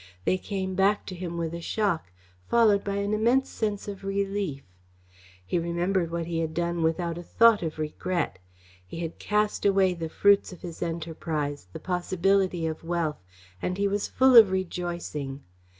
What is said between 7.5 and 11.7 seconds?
of regret. He had cast away the fruits of his enterprise,